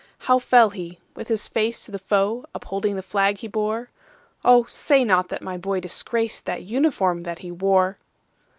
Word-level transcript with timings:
"How 0.25 0.39
fell 0.39 0.71
he,—with 0.71 1.27
his 1.27 1.47
face 1.47 1.85
to 1.85 1.91
the 1.91 1.99
foe, 1.99 2.45
Upholding 2.55 2.95
the 2.95 3.03
flag 3.03 3.37
he 3.37 3.47
bore? 3.47 3.91
Oh, 4.43 4.63
say 4.63 5.05
not 5.05 5.29
that 5.29 5.43
my 5.43 5.57
boy 5.57 5.79
disgracedThe 5.79 6.65
uniform 6.65 7.21
that 7.21 7.37
he 7.45 7.51
wore!" 7.51 7.99